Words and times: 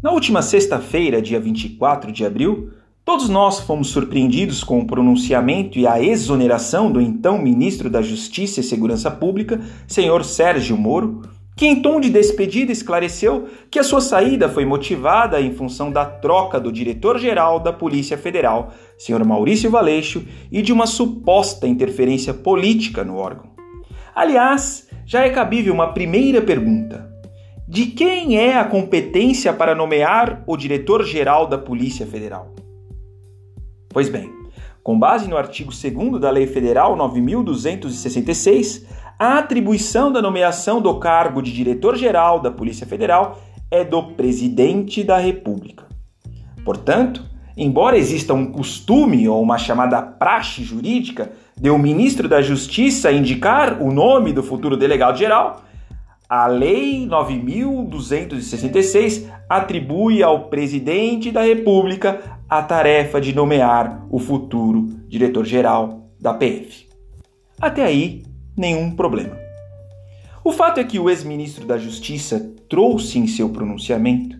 Na 0.00 0.12
última 0.12 0.42
sexta-feira, 0.42 1.20
dia 1.20 1.40
24 1.40 2.12
de 2.12 2.24
abril, 2.24 2.70
todos 3.04 3.28
nós 3.28 3.58
fomos 3.58 3.88
surpreendidos 3.88 4.62
com 4.62 4.78
o 4.78 4.86
pronunciamento 4.86 5.76
e 5.76 5.88
a 5.88 6.00
exoneração 6.00 6.88
do 6.92 7.00
então 7.00 7.36
ministro 7.36 7.90
da 7.90 8.00
Justiça 8.00 8.60
e 8.60 8.62
Segurança 8.62 9.10
Pública, 9.10 9.60
senhor 9.88 10.24
Sérgio 10.24 10.76
Moro, 10.76 11.22
que 11.56 11.66
em 11.66 11.82
tom 11.82 12.00
de 12.00 12.10
despedida 12.10 12.70
esclareceu 12.70 13.48
que 13.68 13.80
a 13.80 13.82
sua 13.82 14.00
saída 14.00 14.48
foi 14.48 14.64
motivada 14.64 15.40
em 15.40 15.52
função 15.52 15.90
da 15.90 16.04
troca 16.04 16.60
do 16.60 16.70
diretor-geral 16.70 17.58
da 17.58 17.72
Polícia 17.72 18.16
Federal, 18.16 18.72
senhor 18.96 19.24
Maurício 19.24 19.68
Valeixo, 19.68 20.24
e 20.52 20.62
de 20.62 20.72
uma 20.72 20.86
suposta 20.86 21.66
interferência 21.66 22.32
política 22.32 23.02
no 23.02 23.16
órgão. 23.16 23.50
Aliás, 24.14 24.88
já 25.04 25.24
é 25.24 25.30
cabível 25.30 25.74
uma 25.74 25.92
primeira 25.92 26.40
pergunta: 26.40 27.17
de 27.68 27.84
quem 27.84 28.38
é 28.38 28.56
a 28.56 28.64
competência 28.64 29.52
para 29.52 29.74
nomear 29.74 30.42
o 30.46 30.56
diretor-geral 30.56 31.46
da 31.46 31.58
Polícia 31.58 32.06
Federal? 32.06 32.54
Pois 33.90 34.08
bem, 34.08 34.32
com 34.82 34.98
base 34.98 35.28
no 35.28 35.36
artigo 35.36 35.70
2 35.70 36.18
da 36.18 36.30
Lei 36.30 36.46
Federal 36.46 36.96
9266, 36.96 38.86
a 39.18 39.36
atribuição 39.36 40.10
da 40.10 40.22
nomeação 40.22 40.80
do 40.80 40.98
cargo 40.98 41.42
de 41.42 41.52
diretor-geral 41.52 42.40
da 42.40 42.50
Polícia 42.50 42.86
Federal 42.86 43.38
é 43.70 43.84
do 43.84 44.02
presidente 44.14 45.04
da 45.04 45.18
República. 45.18 45.84
Portanto, 46.64 47.22
embora 47.54 47.98
exista 47.98 48.32
um 48.32 48.50
costume 48.50 49.28
ou 49.28 49.42
uma 49.42 49.58
chamada 49.58 50.00
praxe 50.00 50.62
jurídica 50.62 51.32
de 51.54 51.68
o 51.68 51.74
um 51.74 51.78
ministro 51.78 52.30
da 52.30 52.40
Justiça 52.40 53.12
indicar 53.12 53.82
o 53.82 53.92
nome 53.92 54.32
do 54.32 54.42
futuro 54.42 54.74
delegado-geral, 54.74 55.67
a 56.28 56.46
Lei 56.46 57.06
9266 57.06 59.26
atribui 59.48 60.22
ao 60.22 60.50
presidente 60.50 61.32
da 61.32 61.40
República 61.40 62.38
a 62.46 62.62
tarefa 62.62 63.18
de 63.18 63.34
nomear 63.34 64.06
o 64.10 64.18
futuro 64.18 64.88
diretor-geral 65.08 66.10
da 66.20 66.34
PF. 66.34 66.86
Até 67.58 67.82
aí, 67.82 68.24
nenhum 68.54 68.90
problema. 68.90 69.38
O 70.44 70.52
fato 70.52 70.80
é 70.80 70.84
que 70.84 70.98
o 70.98 71.08
ex-ministro 71.08 71.66
da 71.66 71.78
Justiça 71.78 72.54
trouxe 72.68 73.18
em 73.18 73.26
seu 73.26 73.48
pronunciamento 73.48 74.36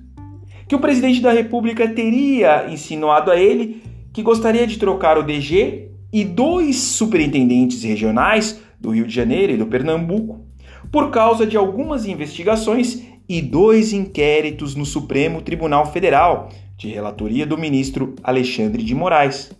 que 0.68 0.74
o 0.74 0.80
presidente 0.80 1.22
da 1.22 1.32
República 1.32 1.88
teria 1.88 2.70
insinuado 2.70 3.30
a 3.30 3.36
ele 3.36 3.82
que 4.12 4.22
gostaria 4.22 4.66
de 4.66 4.78
trocar 4.78 5.16
o 5.16 5.22
DG 5.22 5.90
e 6.12 6.24
dois 6.24 6.76
superintendentes 6.76 7.82
regionais 7.82 8.60
do 8.78 8.90
Rio 8.90 9.06
de 9.06 9.14
Janeiro 9.14 9.54
e 9.54 9.56
do 9.56 9.66
Pernambuco 9.66 10.47
por 10.90 11.10
causa 11.10 11.46
de 11.46 11.56
algumas 11.56 12.06
investigações 12.06 13.02
e 13.28 13.42
dois 13.42 13.92
inquéritos 13.92 14.74
no 14.74 14.86
Supremo 14.86 15.42
Tribunal 15.42 15.92
Federal, 15.92 16.48
de 16.76 16.88
relatoria 16.88 17.46
do 17.46 17.58
ministro 17.58 18.14
Alexandre 18.22 18.82
de 18.82 18.94
Moraes. 18.94 19.50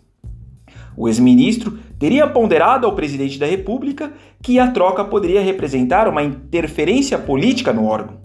O 0.97 1.07
ex-ministro 1.07 1.79
teria 1.99 2.27
ponderado 2.27 2.87
ao 2.87 2.95
presidente 2.95 3.39
da 3.39 3.47
República 3.47 4.13
que 4.43 4.59
a 4.59 4.71
troca 4.71 5.05
poderia 5.05 5.41
representar 5.41 6.09
uma 6.09 6.23
interferência 6.23 7.19
política 7.19 7.73
no 7.73 7.87
órgão. 7.87 8.21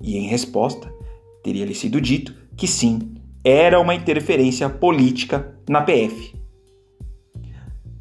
E 0.00 0.16
em 0.16 0.26
resposta, 0.26 0.92
teria-lhe 1.42 1.74
sido 1.74 2.00
dito 2.00 2.34
que 2.56 2.66
sim, 2.66 3.14
era 3.44 3.80
uma 3.80 3.94
interferência 3.94 4.68
política 4.68 5.54
na 5.68 5.80
PF. 5.82 6.34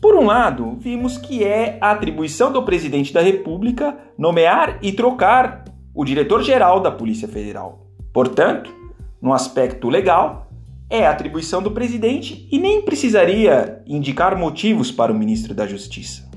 Por 0.08 0.16
um 0.16 0.24
lado, 0.24 0.78
vimos 0.80 1.18
que 1.18 1.44
é 1.44 1.78
a 1.82 1.92
atribuição 1.92 2.50
do 2.50 2.64
presidente 2.64 3.12
da 3.12 3.20
República 3.20 3.98
nomear 4.18 4.80
e 4.82 4.94
trocar 4.94 5.66
o 5.94 6.06
diretor-geral 6.06 6.80
da 6.80 6.90
Polícia 6.90 7.28
Federal. 7.28 7.86
Portanto, 8.14 8.74
no 9.22 9.34
aspecto 9.34 9.90
legal, 9.90 10.50
é 10.90 11.06
atribuição 11.06 11.62
do 11.62 11.72
presidente 11.72 12.48
e 12.50 12.58
nem 12.58 12.84
precisaria 12.84 13.84
indicar 13.86 14.38
motivos 14.40 14.94
para 14.94 15.12
o 15.12 15.16
ministro 15.16 15.54
da 15.54 15.67
Justiça. 15.67 16.32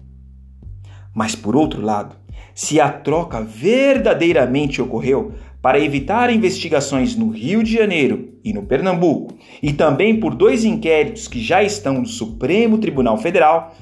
Mas, 1.15 1.37
por 1.37 1.55
outro 1.55 1.81
lado, 1.81 2.17
se 2.55 2.81
a 2.81 2.91
troca 2.91 3.43
verdadeiramente 3.43 4.81
ocorreu 4.81 5.33
para 5.63 5.79
evitar 5.79 6.33
investigações 6.33 7.15
no 7.15 7.29
Rio 7.29 7.63
de 7.63 7.75
Janeiro 7.75 8.39
e 8.43 8.53
no 8.53 8.63
Pernambuco, 8.63 9.35
e 9.63 9.73
também 9.73 10.19
por 10.19 10.35
dois 10.35 10.65
inquéritos 10.65 11.29
que 11.29 11.41
já 11.41 11.63
estão 11.63 12.01
no 12.01 12.07
Supremo 12.07 12.79
Tribunal 12.79 13.19
Federal, 13.19 13.75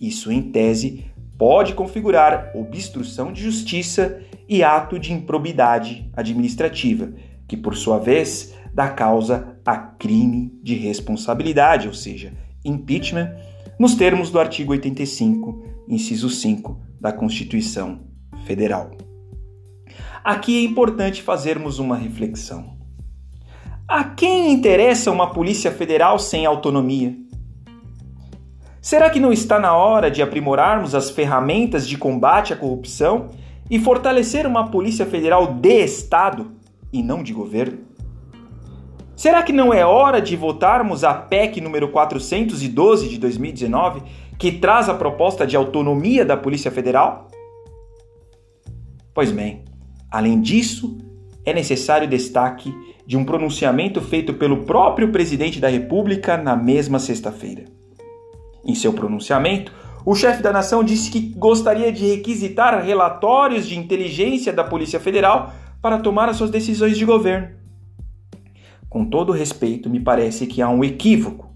isso, 0.00 0.32
em 0.32 0.42
tese, 0.42 1.04
pode 1.38 1.74
configurar 1.74 2.50
obstrução 2.54 3.32
de 3.32 3.42
justiça 3.42 4.20
e 4.48 4.62
ato 4.62 4.98
de 4.98 5.12
improbidade 5.12 6.10
administrativa, 6.14 7.12
que, 7.46 7.56
por 7.56 7.76
sua 7.76 7.98
vez, 7.98 8.54
dá 8.74 8.88
causa 8.88 9.56
a 9.64 9.76
crime 9.76 10.52
de 10.62 10.74
responsabilidade, 10.74 11.86
ou 11.86 11.94
seja, 11.94 12.32
impeachment, 12.64 13.32
nos 13.80 13.94
termos 13.94 14.30
do 14.30 14.38
artigo 14.38 14.72
85, 14.72 15.64
inciso 15.88 16.28
5 16.28 16.78
da 17.00 17.10
Constituição 17.10 18.00
Federal. 18.44 18.90
Aqui 20.22 20.58
é 20.58 20.68
importante 20.68 21.22
fazermos 21.22 21.78
uma 21.78 21.96
reflexão. 21.96 22.76
A 23.88 24.04
quem 24.04 24.52
interessa 24.52 25.10
uma 25.10 25.32
Polícia 25.32 25.72
Federal 25.72 26.18
sem 26.18 26.44
autonomia? 26.44 27.16
Será 28.82 29.08
que 29.08 29.18
não 29.18 29.32
está 29.32 29.58
na 29.58 29.74
hora 29.74 30.10
de 30.10 30.20
aprimorarmos 30.20 30.94
as 30.94 31.08
ferramentas 31.08 31.88
de 31.88 31.96
combate 31.96 32.52
à 32.52 32.56
corrupção 32.56 33.30
e 33.70 33.78
fortalecer 33.78 34.46
uma 34.46 34.70
Polícia 34.70 35.06
Federal 35.06 35.54
de 35.54 35.82
Estado 35.82 36.52
e 36.92 37.02
não 37.02 37.22
de 37.22 37.32
governo? 37.32 37.78
Será 39.20 39.42
que 39.42 39.52
não 39.52 39.70
é 39.70 39.84
hora 39.84 40.18
de 40.18 40.34
votarmos 40.34 41.04
a 41.04 41.12
PEC 41.12 41.60
número 41.60 41.90
412 41.90 43.06
de 43.06 43.18
2019, 43.18 44.02
que 44.38 44.50
traz 44.50 44.88
a 44.88 44.94
proposta 44.94 45.46
de 45.46 45.54
autonomia 45.54 46.24
da 46.24 46.38
Polícia 46.38 46.70
Federal? 46.70 47.28
Pois 49.12 49.30
bem, 49.30 49.62
além 50.10 50.40
disso, 50.40 50.96
é 51.44 51.52
necessário 51.52 52.08
destaque 52.08 52.74
de 53.06 53.18
um 53.18 53.22
pronunciamento 53.26 54.00
feito 54.00 54.32
pelo 54.32 54.64
próprio 54.64 55.12
presidente 55.12 55.60
da 55.60 55.68
República 55.68 56.38
na 56.38 56.56
mesma 56.56 56.98
sexta-feira. 56.98 57.66
Em 58.64 58.74
seu 58.74 58.94
pronunciamento, 58.94 59.70
o 60.02 60.14
chefe 60.14 60.42
da 60.42 60.50
nação 60.50 60.82
disse 60.82 61.10
que 61.10 61.20
gostaria 61.36 61.92
de 61.92 62.06
requisitar 62.06 62.82
relatórios 62.82 63.68
de 63.68 63.78
inteligência 63.78 64.50
da 64.50 64.64
Polícia 64.64 64.98
Federal 64.98 65.52
para 65.82 65.98
tomar 65.98 66.30
as 66.30 66.38
suas 66.38 66.50
decisões 66.50 66.96
de 66.96 67.04
governo 67.04 67.59
com 68.90 69.04
todo 69.04 69.32
respeito, 69.32 69.88
me 69.88 70.00
parece 70.00 70.48
que 70.48 70.60
há 70.60 70.68
um 70.68 70.82
equívoco. 70.82 71.48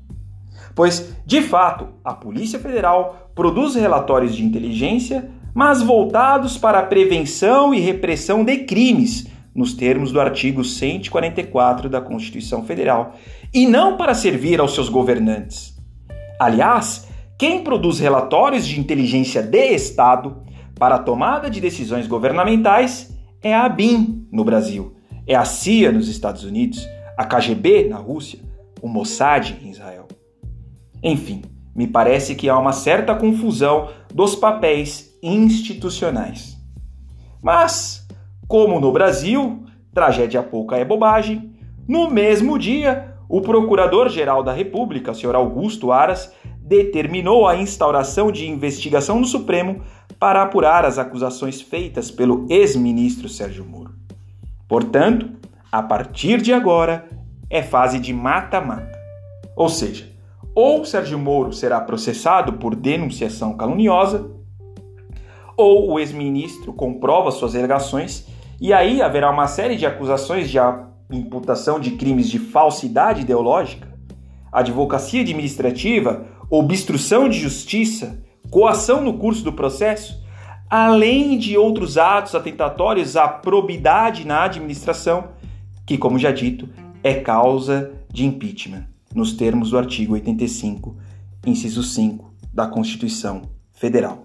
Pois, 0.74 1.14
de 1.26 1.42
fato, 1.42 1.88
a 2.04 2.14
Polícia 2.14 2.60
Federal 2.60 3.30
produz 3.34 3.74
relatórios 3.74 4.34
de 4.34 4.44
inteligência, 4.44 5.28
mas 5.52 5.82
voltados 5.82 6.56
para 6.56 6.78
a 6.78 6.86
prevenção 6.86 7.74
e 7.74 7.80
repressão 7.80 8.44
de 8.44 8.58
crimes, 8.58 9.26
nos 9.54 9.74
termos 9.74 10.10
do 10.10 10.20
artigo 10.20 10.64
144 10.64 11.88
da 11.88 12.00
Constituição 12.00 12.64
Federal, 12.64 13.14
e 13.52 13.66
não 13.66 13.96
para 13.96 14.14
servir 14.14 14.60
aos 14.60 14.74
seus 14.74 14.88
governantes. 14.88 15.74
Aliás, 16.40 17.08
quem 17.38 17.62
produz 17.62 17.98
relatórios 17.98 18.66
de 18.66 18.78
inteligência 18.78 19.42
de 19.42 19.72
Estado 19.72 20.42
para 20.76 20.96
a 20.96 21.00
tomada 21.00 21.50
de 21.50 21.60
decisões 21.60 22.06
governamentais 22.06 23.16
é 23.42 23.54
a 23.54 23.64
ABIN 23.64 24.26
no 24.32 24.44
Brasil, 24.44 24.96
é 25.26 25.34
a 25.34 25.44
CIA 25.44 25.92
nos 25.92 26.08
Estados 26.08 26.44
Unidos, 26.44 26.84
a 27.16 27.24
KGB 27.24 27.88
na 27.88 27.96
Rússia, 27.96 28.38
o 28.80 28.88
Mossad 28.88 29.56
em 29.62 29.70
Israel. 29.70 30.06
Enfim, 31.02 31.42
me 31.74 31.86
parece 31.86 32.34
que 32.34 32.48
há 32.48 32.58
uma 32.58 32.72
certa 32.72 33.14
confusão 33.14 33.90
dos 34.12 34.34
papéis 34.34 35.18
institucionais. 35.22 36.56
Mas, 37.42 38.06
como 38.46 38.80
no 38.80 38.92
Brasil, 38.92 39.64
tragédia 39.92 40.42
pouca 40.42 40.76
é 40.76 40.84
bobagem, 40.84 41.52
no 41.86 42.10
mesmo 42.10 42.58
dia, 42.58 43.14
o 43.28 43.40
Procurador-Geral 43.40 44.42
da 44.42 44.52
República, 44.52 45.12
senhor 45.12 45.34
Augusto 45.34 45.92
Aras, 45.92 46.32
determinou 46.60 47.46
a 47.46 47.56
instauração 47.56 48.32
de 48.32 48.48
investigação 48.48 49.20
no 49.20 49.26
Supremo 49.26 49.82
para 50.18 50.42
apurar 50.42 50.86
as 50.86 50.98
acusações 50.98 51.60
feitas 51.60 52.10
pelo 52.10 52.46
ex-ministro 52.48 53.28
Sérgio 53.28 53.64
Moro. 53.64 53.92
Portanto, 54.66 55.28
a 55.74 55.82
partir 55.82 56.40
de 56.40 56.52
agora, 56.52 57.08
é 57.50 57.60
fase 57.60 57.98
de 57.98 58.14
mata-mata. 58.14 58.96
Ou 59.56 59.68
seja, 59.68 60.08
ou 60.54 60.84
Sérgio 60.84 61.18
Moro 61.18 61.52
será 61.52 61.80
processado 61.80 62.52
por 62.52 62.76
denunciação 62.76 63.56
caluniosa, 63.56 64.30
ou 65.56 65.90
o 65.90 65.98
ex-ministro 65.98 66.72
comprova 66.72 67.32
suas 67.32 67.56
alegações, 67.56 68.24
e 68.60 68.72
aí 68.72 69.02
haverá 69.02 69.28
uma 69.28 69.48
série 69.48 69.74
de 69.74 69.84
acusações 69.84 70.48
de 70.48 70.58
imputação 71.10 71.80
de 71.80 71.90
crimes 71.96 72.30
de 72.30 72.38
falsidade 72.38 73.22
ideológica, 73.22 73.92
advocacia 74.52 75.22
administrativa, 75.22 76.24
obstrução 76.48 77.28
de 77.28 77.36
justiça, 77.36 78.22
coação 78.48 79.00
no 79.00 79.18
curso 79.18 79.42
do 79.42 79.52
processo, 79.52 80.22
além 80.70 81.36
de 81.36 81.58
outros 81.58 81.98
atos 81.98 82.36
atentatórios 82.36 83.16
à 83.16 83.26
probidade 83.26 84.24
na 84.24 84.44
administração 84.44 85.34
que, 85.86 85.98
como 85.98 86.18
já 86.18 86.30
dito, 86.30 86.68
é 87.02 87.14
causa 87.14 87.92
de 88.10 88.24
impeachment, 88.24 88.86
nos 89.14 89.34
termos 89.34 89.70
do 89.70 89.78
artigo 89.78 90.14
85, 90.14 90.96
inciso 91.46 91.82
5 91.82 92.32
da 92.52 92.66
Constituição 92.66 93.42
Federal. 93.72 94.24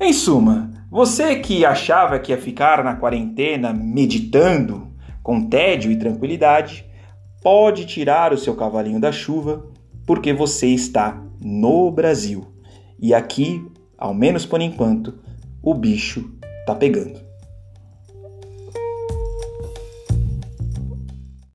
Em 0.00 0.12
suma, 0.12 0.70
você 0.90 1.36
que 1.36 1.64
achava 1.64 2.18
que 2.18 2.32
ia 2.32 2.38
ficar 2.38 2.84
na 2.84 2.94
quarentena 2.94 3.72
meditando 3.72 4.88
com 5.22 5.48
tédio 5.48 5.90
e 5.90 5.96
tranquilidade, 5.96 6.86
pode 7.42 7.84
tirar 7.86 8.32
o 8.32 8.38
seu 8.38 8.54
cavalinho 8.54 9.00
da 9.00 9.10
chuva, 9.10 9.66
porque 10.06 10.32
você 10.32 10.68
está 10.68 11.20
no 11.40 11.90
Brasil. 11.90 12.46
E 12.98 13.12
aqui, 13.12 13.64
ao 13.98 14.14
menos 14.14 14.46
por 14.46 14.60
enquanto, 14.60 15.18
o 15.62 15.74
bicho 15.74 16.30
tá 16.64 16.74
pegando. 16.74 17.25